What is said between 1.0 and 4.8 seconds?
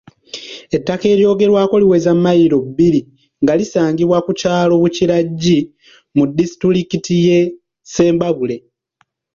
eryogerwako liweza mmayiro bbiri nga lisangibwa ku kyalo